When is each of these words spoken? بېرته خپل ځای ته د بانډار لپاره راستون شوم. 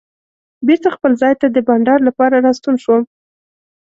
بېرته 0.67 0.87
خپل 0.95 1.11
ځای 1.21 1.33
ته 1.41 1.45
د 1.49 1.57
بانډار 1.67 1.99
لپاره 2.07 2.43
راستون 2.45 2.75
شوم. 2.83 3.03